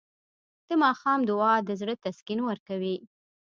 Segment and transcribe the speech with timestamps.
[0.67, 2.95] د ماښام دعا د زړه تسکین ورکوي.